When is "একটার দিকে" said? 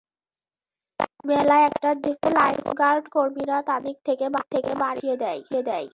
1.67-2.27